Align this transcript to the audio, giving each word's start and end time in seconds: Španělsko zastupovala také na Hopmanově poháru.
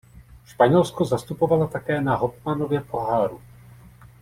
Španělsko 0.45 1.05
zastupovala 1.05 1.67
také 1.67 2.01
na 2.01 2.15
Hopmanově 2.15 2.81
poháru. 2.81 3.41